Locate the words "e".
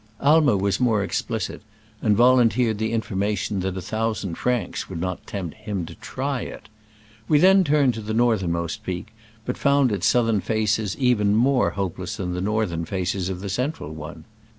7.29-7.39, 10.97-11.13